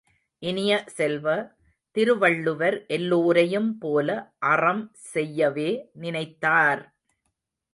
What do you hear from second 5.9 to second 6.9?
நினைத்தார்!